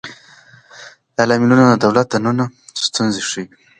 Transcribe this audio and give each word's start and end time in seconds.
دا 1.15 1.23
لاملونه 1.29 1.63
د 1.67 1.73
دولت 1.83 2.07
دننه 2.11 2.45
ستونزې 2.87 3.21
ښيي. 3.29 3.45